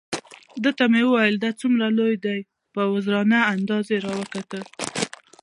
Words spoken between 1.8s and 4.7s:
لوی دی؟ په عذرانه انداز یې را وکتل.